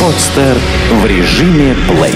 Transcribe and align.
Подстер 0.00 0.56
в 0.90 1.06
режиме 1.06 1.76
плей. 1.86 2.14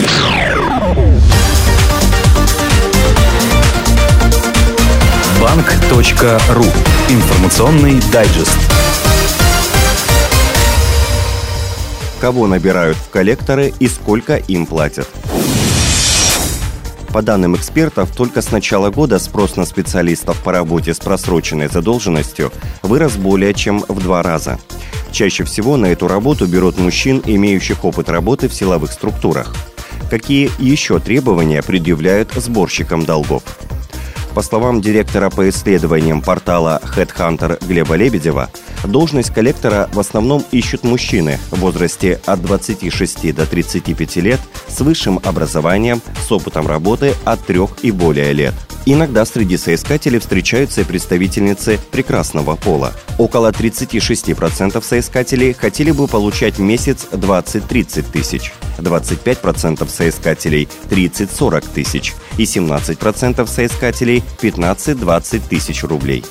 Банк.ру. 5.41 6.65
Информационный 7.09 8.01
дайджест. 8.13 8.57
Кого 12.21 12.47
набирают 12.47 12.97
в 12.97 13.11
коллекторы 13.11 13.75
и 13.79 13.89
сколько 13.89 14.37
им 14.37 14.65
платят? 14.65 15.09
По 17.13 17.23
данным 17.23 17.57
экспертов, 17.57 18.15
только 18.15 18.41
с 18.41 18.53
начала 18.53 18.91
года 18.91 19.19
спрос 19.19 19.57
на 19.57 19.65
специалистов 19.65 20.41
по 20.43 20.53
работе 20.53 20.95
с 20.95 21.01
просроченной 21.01 21.69
задолженностью 21.69 22.53
вырос 22.83 23.17
более 23.17 23.53
чем 23.53 23.85
в 23.89 24.01
два 24.01 24.23
раза. 24.23 24.61
Чаще 25.11 25.43
всего 25.43 25.77
на 25.77 25.87
эту 25.87 26.07
работу 26.07 26.47
берут 26.47 26.79
мужчин, 26.79 27.21
имеющих 27.27 27.85
опыт 27.85 28.09
работы 28.09 28.49
в 28.49 28.55
силовых 28.55 28.93
структурах. 28.93 29.55
Какие 30.09 30.51
еще 30.61 31.01
требования 31.01 31.63
предъявляют 31.63 32.33
сборщикам 32.35 33.05
долгов? 33.05 33.43
По 34.35 34.43
словам 34.43 34.81
директора 34.81 35.29
по 35.29 35.49
исследованиям 35.49 36.23
портала 36.23 36.81
Headhunter 36.97 37.59
Глеба 37.67 37.95
Лебедева, 37.97 38.49
должность 38.85 39.35
коллектора 39.35 39.89
в 39.93 39.99
основном 39.99 40.45
ищут 40.53 40.85
мужчины 40.85 41.39
в 41.51 41.61
возрасте 41.61 42.21
от 42.27 42.41
26 42.43 43.35
до 43.35 43.47
35 43.47 44.17
лет 44.17 44.41
с 44.69 44.81
высшим 44.81 45.21
образованием, 45.25 46.01
с 46.27 46.31
опытом 46.31 46.67
работы 46.67 47.15
от 47.25 47.45
3 47.45 47.61
и 47.83 47.91
более 47.91 48.33
лет– 48.33 48.55
Иногда 48.87 49.25
среди 49.25 49.57
соискателей 49.57 50.19
встречаются 50.19 50.85
представительницы 50.85 51.79
прекрасного 51.91 52.57
пола. 52.57 52.93
Около 53.19 53.51
36% 53.51 54.83
соискателей 54.83 55.53
хотели 55.53 55.91
бы 55.91 56.07
получать 56.07 56.59
месяц 56.59 57.07
20-30 57.11 58.11
тысяч, 58.11 58.53
25% 58.79 59.89
соискателей 59.89 60.69
30-40 60.89 61.65
тысяч 61.75 62.15
и 62.39 62.45
17% 62.45 63.47
соискателей 63.47 64.25
15-20 64.41 65.43
тысяч 65.49 65.85
рублей. 65.85 66.25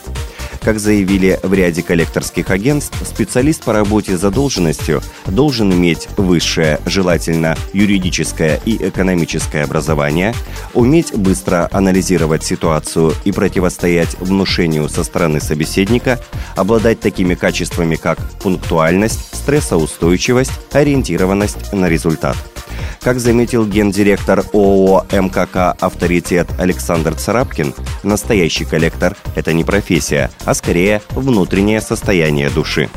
Как 0.70 0.80
заявили 0.80 1.40
в 1.42 1.52
ряде 1.52 1.82
коллекторских 1.82 2.52
агентств, 2.52 2.96
специалист 3.04 3.64
по 3.64 3.74
работе 3.74 4.16
с 4.16 4.22
задолженностью 4.22 5.02
должен 5.26 5.74
иметь 5.74 6.08
высшее, 6.16 6.80
желательно 6.86 7.58
юридическое 7.74 8.62
и 8.66 8.76
экономическое 8.76 9.64
образование, 9.64 10.36
уметь 10.76 11.12
быстро 11.16 11.68
анализировать 11.72 12.44
ситуацию 12.44 13.16
и 13.26 13.32
противостоять 13.32 14.16
внушению 14.20 14.90
со 14.90 15.04
стороны 15.04 15.42
собеседника, 15.42 16.20
обладать 16.56 17.00
такими 17.00 17.34
качествами, 17.34 17.96
как 17.96 18.20
пунктуальность, 18.40 19.38
стрессоустойчивость, 19.38 20.52
ориентированность 20.72 21.74
на 21.74 21.90
результат– 21.90 22.38
как 23.02 23.20
заметил 23.20 23.66
гендиректор 23.66 24.44
ООО 24.54 25.06
МКК 25.12 25.72
«Авторитет» 25.80 26.48
Александр 26.60 27.16
Царапкин, 27.16 27.74
настоящий 28.04 28.66
коллектор– 28.66 29.16
это 29.36 29.54
не 29.54 29.64
профессия, 29.64 30.30
а 30.46 30.54
скорее 30.54 31.02
внутреннее 31.12 31.82
состояние 31.82 32.50
души. 32.50 32.90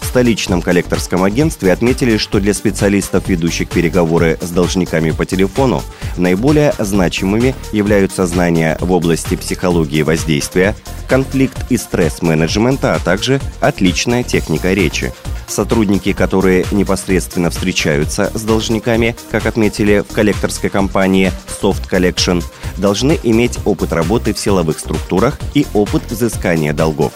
В 0.00 0.06
столичном 0.10 0.62
коллекторском 0.62 1.22
агентстве 1.22 1.70
отметили, 1.70 2.16
что 2.16 2.40
для 2.40 2.54
специалистов, 2.54 3.28
ведущих 3.28 3.68
переговоры 3.68 4.38
с 4.40 4.48
должниками 4.50 5.10
по 5.10 5.26
телефону, 5.26 5.82
наиболее 6.16 6.72
значимыми 6.78 7.54
являются 7.72 8.26
знания 8.26 8.78
в 8.80 8.90
области 8.90 9.36
психологии 9.36 10.02
воздействия, 10.02 10.74
конфликт 11.08 11.58
и 11.70 11.76
стресс-менеджмента, 11.76 12.94
а 12.94 12.98
также 12.98 13.40
отличная 13.60 14.22
техника 14.22 14.72
речи– 14.72 15.12
Сотрудники, 15.48 16.12
которые 16.12 16.66
непосредственно 16.70 17.50
встречаются 17.50 18.30
с 18.34 18.42
должниками, 18.42 19.16
как 19.30 19.46
отметили 19.46 20.04
в 20.08 20.12
коллекторской 20.12 20.70
компании 20.70 21.32
Soft 21.60 21.88
Collection, 21.90 22.44
должны 22.76 23.18
иметь 23.22 23.58
опыт 23.64 23.92
работы 23.92 24.34
в 24.34 24.38
силовых 24.38 24.78
структурах 24.78 25.38
и 25.54 25.66
опыт 25.72 26.02
взыскания 26.10 26.72
долгов. 26.72 27.12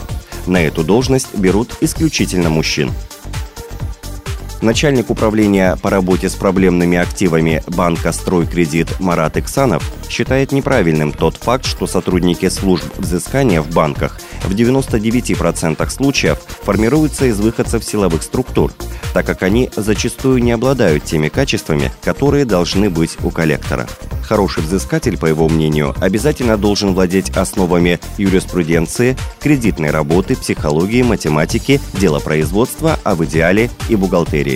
На 0.46 0.62
эту 0.62 0.82
должность 0.82 1.34
берут 1.34 1.76
исключительно 1.80 2.50
мужчин. 2.50 2.90
Начальник 4.62 5.10
управления 5.10 5.76
по 5.82 5.90
работе 5.90 6.28
с 6.28 6.34
проблемными 6.34 6.96
активами 6.96 7.64
банка 7.66 8.12
«Стройкредит» 8.12 9.00
Марат 9.00 9.36
Иксанов 9.36 9.82
считает 10.08 10.52
неправильным 10.52 11.10
тот 11.12 11.36
факт, 11.36 11.64
что 11.64 11.88
сотрудники 11.88 12.48
служб 12.48 12.84
взыскания 12.96 13.60
в 13.60 13.70
банках 13.70 14.20
в 14.44 14.54
99% 14.54 15.90
случаев 15.90 16.38
формируются 16.62 17.26
из 17.26 17.40
выходцев 17.40 17.82
силовых 17.82 18.22
структур, 18.22 18.72
так 19.14 19.26
как 19.26 19.42
они 19.42 19.68
зачастую 19.74 20.40
не 20.42 20.52
обладают 20.52 21.02
теми 21.02 21.28
качествами, 21.28 21.90
которые 22.02 22.44
должны 22.44 22.88
быть 22.88 23.16
у 23.24 23.30
коллектора. 23.30 23.88
Хороший 24.22 24.62
взыскатель, 24.62 25.18
по 25.18 25.26
его 25.26 25.48
мнению, 25.48 25.94
обязательно 26.00 26.56
должен 26.56 26.94
владеть 26.94 27.30
основами 27.30 27.98
юриспруденции, 28.18 29.16
кредитной 29.40 29.90
работы, 29.90 30.36
психологии, 30.36 31.02
математики, 31.02 31.80
делопроизводства, 31.94 32.98
а 33.02 33.14
в 33.14 33.24
идеале 33.24 33.70
и 33.88 33.96
бухгалтерии. 33.96 34.51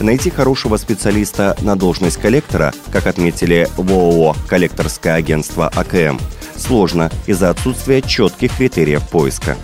Найти 0.00 0.30
хорошего 0.30 0.76
специалиста 0.76 1.56
на 1.60 1.76
должность 1.76 2.18
коллектора, 2.18 2.74
как 2.92 3.06
отметили 3.06 3.68
в 3.76 3.90
ООО 3.90 4.36
«Коллекторское 4.48 5.14
агентство 5.14 5.68
АКМ», 5.68 6.18
сложно 6.56 7.10
из-за 7.26 7.50
отсутствия 7.50 8.02
четких 8.02 8.56
критериев 8.56 9.08
поиска. 9.08 9.56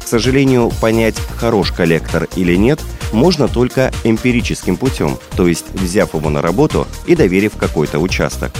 К 0.00 0.08
сожалению, 0.08 0.72
понять, 0.80 1.16
хорош 1.36 1.72
коллектор 1.72 2.28
или 2.36 2.54
нет, 2.56 2.80
можно 3.12 3.48
только 3.48 3.92
эмпирическим 4.04 4.76
путем, 4.76 5.18
то 5.36 5.46
есть 5.48 5.66
взяв 5.72 6.14
его 6.14 6.30
на 6.30 6.42
работу 6.42 6.86
и 7.06 7.16
доверив 7.16 7.56
какой-то 7.56 7.98
участок. 7.98 8.52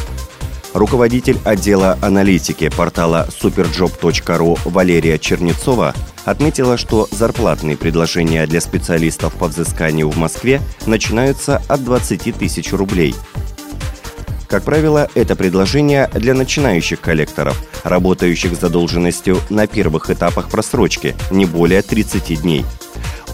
Руководитель 0.76 1.38
отдела 1.42 1.96
аналитики 2.02 2.68
портала 2.68 3.26
superjob.ru 3.30 4.58
Валерия 4.66 5.18
Чернецова 5.18 5.94
отметила, 6.26 6.76
что 6.76 7.08
зарплатные 7.10 7.78
предложения 7.78 8.46
для 8.46 8.60
специалистов 8.60 9.32
по 9.36 9.46
взысканию 9.46 10.10
в 10.10 10.18
Москве 10.18 10.60
начинаются 10.84 11.62
от 11.66 11.82
20 11.82 12.36
тысяч 12.36 12.74
рублей– 12.74 13.14
как 14.48 14.62
правило, 14.62 15.10
это 15.14 15.34
предложение 15.34 16.08
для 16.14 16.32
начинающих 16.32 17.00
коллекторов, 17.00 17.60
работающих 17.82 18.54
с 18.54 18.60
задолженностью 18.60 19.38
на 19.50 19.66
первых 19.66 20.08
этапах 20.08 20.48
просрочки, 20.48 21.16
не 21.32 21.46
более 21.46 21.82
30 21.82 22.42
дней. 22.42 22.64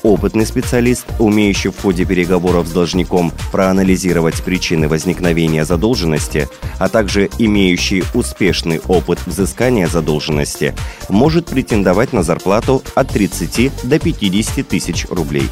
Опытный 0.02 0.46
специалист, 0.46 1.06
умеющий 1.20 1.70
в 1.70 1.80
ходе 1.80 2.04
переговоров 2.04 2.66
с 2.66 2.72
должником 2.72 3.32
проанализировать 3.52 4.42
причины 4.42 4.88
возникновения 4.88 5.64
задолженности, 5.64 6.48
а 6.78 6.88
также 6.88 7.30
имеющий 7.38 8.02
успешный 8.12 8.80
опыт 8.88 9.20
взыскания 9.26 9.86
задолженности, 9.86 10.74
может 11.08 11.46
претендовать 11.46 12.12
на 12.12 12.24
зарплату 12.24 12.82
от 12.96 13.08
30 13.10 13.70
до 13.84 14.00
50 14.00 14.66
тысяч 14.66 15.06
рублей. 15.08 15.48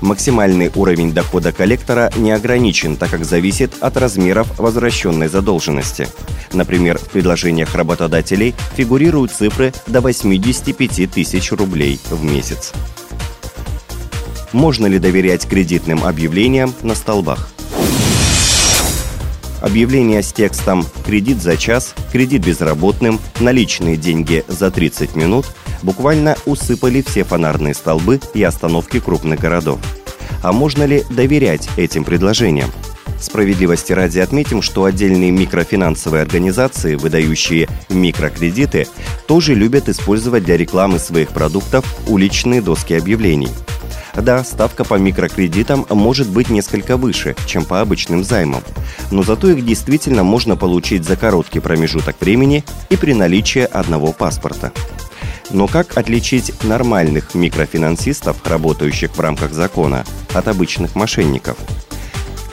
Максимальный 0.00 0.70
уровень 0.76 1.12
дохода 1.12 1.50
коллектора 1.50 2.12
не 2.16 2.30
ограничен, 2.30 2.96
так 2.96 3.10
как 3.10 3.24
зависит 3.24 3.72
от 3.80 3.96
размеров 3.96 4.58
возвращенной 4.58 5.26
задолженности. 5.26 6.06
Например, 6.52 6.98
в 6.98 7.10
предложениях 7.10 7.74
работодателей 7.74 8.54
фигурируют 8.76 9.32
цифры 9.32 9.72
до 9.88 10.00
85 10.00 11.10
тысяч 11.10 11.50
рублей 11.50 11.98
в 12.10 12.22
месяц. 12.24 12.72
Можно 14.52 14.86
ли 14.86 14.98
доверять 14.98 15.46
кредитным 15.46 16.04
объявлениям 16.04 16.74
на 16.82 16.94
столбах? 16.94 17.50
Объявления 19.60 20.22
с 20.22 20.32
текстом 20.32 20.86
«Кредит 21.04 21.42
за 21.42 21.56
час», 21.56 21.94
«Кредит 22.12 22.46
безработным», 22.46 23.20
«Наличные 23.40 23.96
деньги 23.96 24.44
за 24.48 24.70
30 24.70 25.16
минут» 25.16 25.46
буквально 25.82 26.36
усыпали 26.46 27.02
все 27.02 27.24
фонарные 27.24 27.74
столбы 27.74 28.20
и 28.34 28.42
остановки 28.42 29.00
крупных 29.00 29.40
городов. 29.40 29.80
А 30.42 30.52
можно 30.52 30.84
ли 30.84 31.04
доверять 31.10 31.68
этим 31.76 32.04
предложениям? 32.04 32.70
Справедливости 33.20 33.92
ради 33.92 34.20
отметим, 34.20 34.62
что 34.62 34.84
отдельные 34.84 35.32
микрофинансовые 35.32 36.22
организации, 36.22 36.94
выдающие 36.94 37.68
микрокредиты, 37.88 38.86
тоже 39.26 39.54
любят 39.54 39.88
использовать 39.88 40.44
для 40.44 40.56
рекламы 40.56 41.00
своих 41.00 41.30
продуктов 41.30 41.84
уличные 42.06 42.62
доски 42.62 42.94
объявлений. 42.94 43.48
Да, 44.20 44.42
ставка 44.42 44.84
по 44.84 44.94
микрокредитам 44.94 45.86
может 45.90 46.28
быть 46.28 46.50
несколько 46.50 46.96
выше, 46.96 47.36
чем 47.46 47.64
по 47.64 47.80
обычным 47.80 48.24
займам, 48.24 48.62
но 49.10 49.22
зато 49.22 49.50
их 49.50 49.64
действительно 49.64 50.24
можно 50.24 50.56
получить 50.56 51.04
за 51.04 51.16
короткий 51.16 51.60
промежуток 51.60 52.20
времени 52.20 52.64
и 52.90 52.96
при 52.96 53.14
наличии 53.14 53.62
одного 53.62 54.12
паспорта. 54.12 54.72
Но 55.50 55.66
как 55.66 55.96
отличить 55.96 56.52
нормальных 56.64 57.34
микрофинансистов, 57.34 58.44
работающих 58.44 59.16
в 59.16 59.20
рамках 59.20 59.52
закона, 59.52 60.04
от 60.34 60.48
обычных 60.48 60.94
мошенников? 60.94 61.56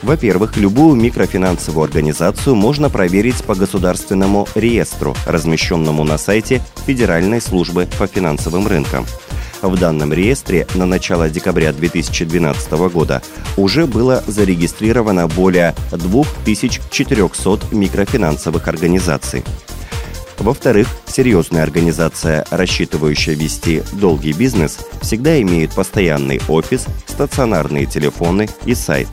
Во-первых, 0.02 0.56
любую 0.56 0.96
микрофинансовую 0.96 1.84
организацию 1.84 2.56
можно 2.56 2.92
проверить 2.92 3.44
по 3.44 3.56
государственному 3.56 4.48
реестру, 4.54 5.16
размещенному 5.26 6.04
на 6.04 6.20
сайте 6.20 6.62
Федеральной 6.86 7.42
службы 7.42 7.88
по 7.98 8.06
финансовым 8.06 8.68
рынкам. 8.68 9.06
В 9.66 9.80
данном 9.80 10.14
реестре 10.14 10.68
на 10.76 10.86
начало 10.86 11.28
декабря 11.28 11.74
2012 11.74 12.72
года 12.94 13.24
уже 13.58 13.88
было 13.88 14.24
зарегистрировано 14.28 15.28
более 15.28 15.74
2400 15.92 17.76
микрофинансовых 17.76 18.68
организаций. 18.68 19.44
Во-вторых, 20.38 20.88
серьезная 21.08 21.64
организация, 21.64 22.46
рассчитывающая 22.52 23.34
вести 23.34 23.82
долгий 23.94 24.34
бизнес, 24.34 24.78
всегда 25.02 25.42
имеет 25.42 25.74
постоянный 25.74 26.40
офис, 26.48 26.86
стационарные 27.08 27.88
телефоны 27.88 28.48
и 28.66 28.76
сайт. 28.76 29.08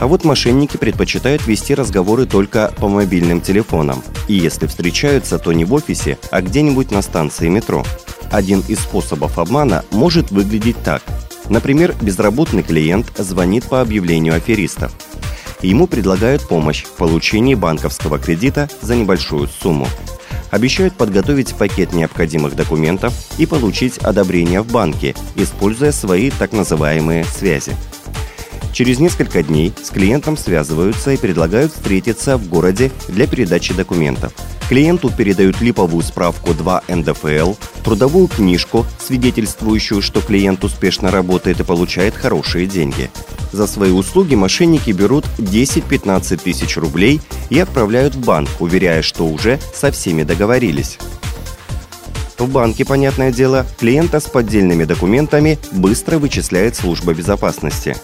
А 0.00 0.08
вот 0.08 0.24
мошенники 0.24 0.78
предпочитают 0.78 1.46
вести 1.46 1.76
разговоры 1.76 2.26
только 2.26 2.74
по 2.76 2.88
мобильным 2.88 3.40
телефонам. 3.40 4.02
И 4.26 4.34
если 4.34 4.66
встречаются, 4.66 5.38
то 5.38 5.52
не 5.52 5.64
в 5.64 5.72
офисе, 5.72 6.18
а 6.32 6.42
где-нибудь 6.42 6.90
на 6.90 7.02
станции 7.02 7.48
метро. 7.48 7.84
Один 8.32 8.64
из 8.66 8.78
способов 8.78 9.38
обмана 9.38 9.84
может 9.90 10.30
выглядеть 10.30 10.82
так. 10.82 11.02
Например, 11.50 11.94
безработный 12.00 12.62
клиент 12.62 13.12
звонит 13.18 13.64
по 13.64 13.82
объявлению 13.82 14.34
аферистов. 14.34 14.90
Ему 15.60 15.86
предлагают 15.86 16.48
помощь 16.48 16.82
в 16.84 16.92
получении 16.92 17.54
банковского 17.54 18.18
кредита 18.18 18.70
за 18.80 18.96
небольшую 18.96 19.48
сумму. 19.48 19.86
Обещают 20.50 20.94
подготовить 20.94 21.54
пакет 21.54 21.92
необходимых 21.92 22.56
документов 22.56 23.12
и 23.36 23.44
получить 23.44 23.98
одобрение 23.98 24.62
в 24.62 24.72
банке, 24.72 25.14
используя 25.36 25.92
свои 25.92 26.30
так 26.30 26.52
называемые 26.52 27.24
связи. 27.24 27.76
Через 28.72 28.98
несколько 29.00 29.42
дней 29.42 29.72
с 29.82 29.90
клиентом 29.90 30.36
связываются 30.36 31.12
и 31.12 31.18
предлагают 31.18 31.72
встретиться 31.72 32.38
в 32.38 32.48
городе 32.48 32.90
для 33.08 33.26
передачи 33.26 33.74
документов. 33.74 34.32
Клиенту 34.68 35.10
передают 35.10 35.60
липовую 35.60 36.02
справку 36.02 36.54
2 36.54 36.84
НДФЛ, 36.88 37.54
трудовую 37.84 38.28
книжку, 38.28 38.86
свидетельствующую, 38.98 40.00
что 40.00 40.22
клиент 40.22 40.64
успешно 40.64 41.10
работает 41.10 41.60
и 41.60 41.64
получает 41.64 42.14
хорошие 42.14 42.66
деньги. 42.66 43.10
За 43.52 43.66
свои 43.66 43.90
услуги 43.90 44.34
мошенники 44.34 44.90
берут 44.92 45.26
10-15 45.36 46.40
тысяч 46.42 46.78
рублей 46.78 47.20
и 47.50 47.58
отправляют 47.58 48.14
в 48.14 48.24
банк, 48.24 48.48
уверяя, 48.60 49.02
что 49.02 49.26
уже 49.26 49.60
со 49.74 49.92
всеми 49.92 50.22
договорились. 50.22 50.98
В 52.38 52.48
банке, 52.48 52.84
понятное 52.84 53.30
дело, 53.30 53.66
клиента 53.78 54.18
с 54.18 54.24
поддельными 54.24 54.84
документами 54.84 55.58
быстро 55.70 56.18
вычисляет 56.18 56.74
служба 56.74 57.12
безопасности. 57.14 57.94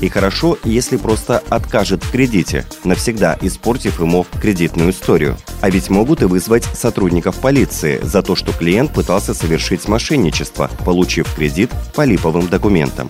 И 0.00 0.08
хорошо, 0.08 0.58
если 0.62 0.96
просто 0.96 1.42
откажет 1.48 2.04
в 2.04 2.10
кредите, 2.10 2.66
навсегда 2.84 3.38
испортив 3.40 4.00
ему 4.00 4.26
кредитную 4.40 4.90
историю. 4.90 5.36
А 5.62 5.70
ведь 5.70 5.88
могут 5.88 6.22
и 6.22 6.26
вызвать 6.26 6.64
сотрудников 6.64 7.36
полиции 7.36 7.98
за 8.02 8.22
то, 8.22 8.36
что 8.36 8.52
клиент 8.52 8.92
пытался 8.92 9.32
совершить 9.32 9.88
мошенничество, 9.88 10.70
получив 10.84 11.34
кредит 11.34 11.70
по 11.94 12.04
липовым 12.04 12.48
документам. 12.48 13.08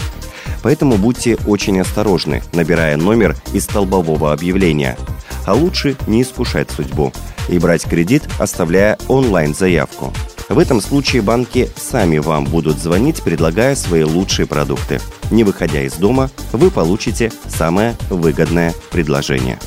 Поэтому 0.63 0.97
будьте 0.97 1.37
очень 1.47 1.81
осторожны, 1.81 2.43
набирая 2.53 2.97
номер 2.97 3.37
из 3.53 3.65
столбового 3.65 4.33
объявления. 4.33 4.97
А 5.45 5.55
лучше 5.55 5.97
не 6.07 6.23
искушать 6.23 6.71
судьбу 6.71 7.13
и 7.49 7.59
брать 7.59 7.85
кредит, 7.85 8.25
оставляя 8.39 8.99
онлайн-заявку. 9.09 10.13
В 10.49 10.61
этом 10.61 10.81
случае 10.81 11.23
банки 11.23 11.69
сами 11.77 12.19
вам 12.19 12.45
будут 12.45 12.79
звонить, 12.79 13.21
предлагая 13.23 13.75
свои 13.75 14.05
лучшие 14.05 14.47
продукты. 14.47 15.01
Не 15.33 15.43
выходя 15.43 15.83
из 15.83 15.95
дома, 15.95 16.31
вы 16.53 16.71
получите 16.71 17.33
самое 17.49 17.97
выгодное 18.11 18.73
предложение. 18.91 19.59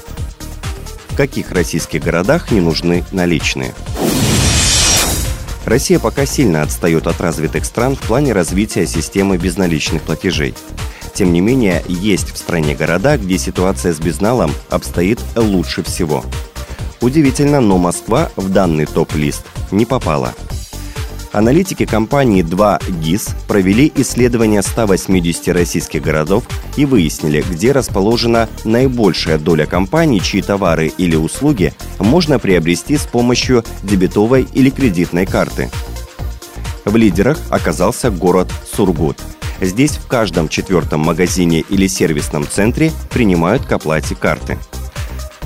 В 1.10 1.18
каких 1.18 1.52
российских 1.52 2.02
городах 2.02 2.52
не 2.52 2.62
нужны 2.62 3.04
наличные? 3.12 3.74
Россия 5.66 6.00
пока 6.00 6.26
сильно 6.26 6.62
отстает 6.62 7.08
от 7.08 7.20
развитых 7.20 7.66
стран 7.66 7.98
в 7.98 8.00
плане 8.00 8.32
развития 8.32 8.88
системы 8.88 9.38
безналичных 9.38 10.02
платежей. 10.04 10.56
Тем 11.14 11.34
не 11.34 11.42
менее, 11.42 11.84
есть 11.90 12.32
в 12.32 12.38
стране 12.38 12.74
города, 12.74 13.18
где 13.18 13.38
ситуация 13.38 13.94
с 13.94 14.00
безналом 14.00 14.52
обстоит 14.70 15.20
лучше 15.36 15.84
всего. 15.84 16.24
Удивительно, 17.02 17.60
но 17.60 17.78
Москва 17.78 18.32
в 18.38 18.50
данный 18.50 18.86
топ-лист 18.86 19.44
не 19.72 19.86
попала– 19.86 20.34
Аналитики 21.32 21.86
компании 21.86 22.44
2GIS 22.44 23.36
провели 23.48 23.92
исследование 23.96 24.64
180 24.64 25.50
российских 25.50 26.02
городов 26.02 26.44
и 26.76 26.86
выяснили, 26.86 27.44
где 27.48 27.72
расположена 27.72 28.50
наибольшая 28.64 29.38
доля 29.38 29.68
компаний, 29.68 30.22
чьи 30.22 30.42
товары 30.42 30.88
или 30.88 31.16
услуги 31.16 31.74
можно 32.00 32.40
приобрести 32.40 32.98
с 32.98 33.04
помощью 33.04 33.64
дебетовой 33.84 34.48
или 34.54 34.72
кредитной 34.72 35.28
карты. 35.28 35.70
В 36.86 36.96
лидерах 36.96 37.38
оказался 37.52 38.10
город 38.10 38.52
Сургут. 38.74 39.18
Здесь 39.62 39.92
в 39.92 40.08
каждом 40.08 40.50
четвертом 40.50 41.02
магазине 41.02 41.60
или 41.70 41.86
сервисном 41.86 42.48
центре 42.48 42.92
принимают 43.12 43.66
к 43.66 43.72
оплате 43.72 44.16
карты– 44.16 44.58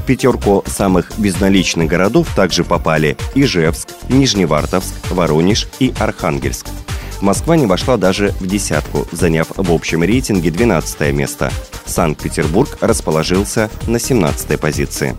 пятерку 0.05 0.63
самых 0.67 1.11
безналичных 1.17 1.87
городов 1.87 2.27
также 2.35 2.63
попали 2.63 3.17
Ижевск, 3.35 3.89
Нижневартовск, 4.09 4.93
Воронеж 5.11 5.67
и 5.79 5.93
Архангельск. 5.99 6.67
Москва 7.21 7.55
не 7.55 7.65
вошла 7.65 7.95
даже 7.95 8.33
в 8.39 8.47
десятку, 8.47 9.07
заняв 9.11 9.47
в 9.55 9.71
общем 9.71 10.03
рейтинге 10.03 10.51
12 10.51 11.13
место. 11.13 11.51
Санкт-Петербург 11.85 12.77
расположился 12.81 13.69
на 13.87 13.97
17 13.97 14.59
позиции. 14.59 15.15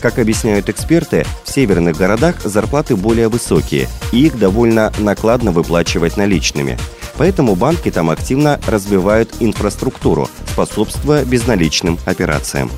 Как 0.00 0.18
объясняют 0.18 0.68
эксперты, 0.68 1.26
в 1.44 1.50
северных 1.50 1.96
городах 1.96 2.36
зарплаты 2.42 2.96
более 2.96 3.28
высокие, 3.28 3.88
и 4.12 4.26
их 4.26 4.38
довольно 4.38 4.92
накладно 4.98 5.50
выплачивать 5.50 6.16
наличными. 6.16 6.78
Поэтому 7.16 7.54
банки 7.54 7.90
там 7.90 8.10
активно 8.10 8.60
развивают 8.66 9.30
инфраструктуру, 9.40 10.28
способствуя 10.52 11.24
безналичным 11.24 11.98
операциям. 12.06 12.70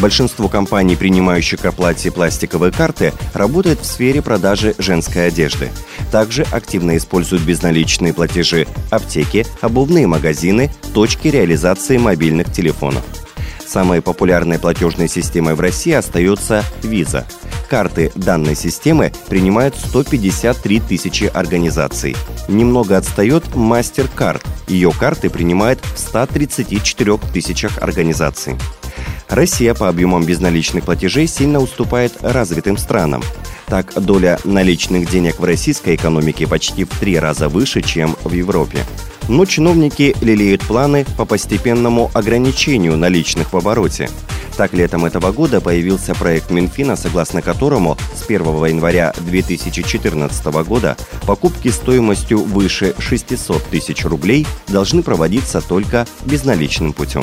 Большинство 0.00 0.48
компаний, 0.48 0.94
принимающих 0.94 1.60
к 1.60 1.64
оплате 1.64 2.10
пластиковые 2.10 2.70
карты, 2.70 3.14
работают 3.32 3.80
в 3.80 3.86
сфере 3.86 4.20
продажи 4.20 4.74
женской 4.78 5.28
одежды. 5.28 5.70
Также 6.12 6.42
активно 6.50 6.96
используют 6.96 7.42
безналичные 7.44 8.12
платежи 8.12 8.66
аптеки, 8.90 9.46
обувные 9.62 10.06
магазины, 10.06 10.70
точки 10.92 11.28
реализации 11.28 11.96
мобильных 11.96 12.52
телефонов. 12.52 13.02
Самой 13.66 14.00
популярной 14.00 14.58
платежной 14.58 15.08
системой 15.08 15.54
в 15.54 15.60
России 15.60 15.92
остается 15.92 16.62
Visa. 16.82 17.24
Карты 17.68 18.12
данной 18.14 18.54
системы 18.54 19.12
принимают 19.28 19.74
153 19.76 20.80
тысячи 20.80 21.24
организаций. 21.24 22.16
Немного 22.48 22.96
отстает 22.96 23.44
MasterCard. 23.54 24.44
Ее 24.68 24.92
карты 24.92 25.30
принимают 25.30 25.80
в 25.80 25.98
134 25.98 27.18
тысячах 27.32 27.82
организаций. 27.82 28.56
Россия 29.36 29.74
по 29.74 29.90
объемам 29.90 30.24
безналичных 30.24 30.86
платежей 30.86 31.26
сильно 31.26 31.60
уступает 31.60 32.14
развитым 32.22 32.78
странам. 32.78 33.22
Так, 33.66 33.92
доля 34.02 34.38
наличных 34.44 35.10
денег 35.10 35.38
в 35.38 35.44
российской 35.44 35.94
экономике 35.94 36.46
почти 36.46 36.84
в 36.84 36.88
три 36.98 37.18
раза 37.18 37.50
выше, 37.50 37.82
чем 37.82 38.16
в 38.24 38.32
Европе. 38.32 38.78
Но 39.28 39.44
чиновники 39.44 40.16
лелеют 40.22 40.62
планы 40.62 41.04
по 41.18 41.26
постепенному 41.26 42.10
ограничению 42.14 42.96
наличных 42.96 43.52
в 43.52 43.56
обороте. 43.58 44.08
Так, 44.56 44.72
летом 44.72 45.04
этого 45.04 45.32
года 45.32 45.60
появился 45.60 46.14
проект 46.14 46.50
Минфина, 46.50 46.96
согласно 46.96 47.42
которому 47.42 47.98
с 48.14 48.24
1 48.24 48.40
января 48.64 49.12
2014 49.18 50.46
года 50.66 50.96
покупки 51.26 51.68
стоимостью 51.68 52.38
выше 52.38 52.94
600 52.98 53.62
тысяч 53.64 54.02
рублей 54.06 54.46
должны 54.68 55.02
проводиться 55.02 55.60
только 55.60 56.06
безналичным 56.24 56.94
путем. 56.94 57.22